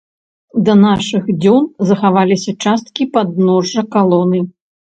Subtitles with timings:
[0.69, 4.45] Да нашых дзён захаваліся часткі падножжа калоны.